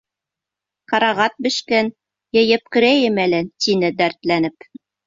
[0.93, 1.93] —Ҡарағат бешкән,
[2.39, 4.73] йыйып керәйем әле,— тине, дәртләнеп.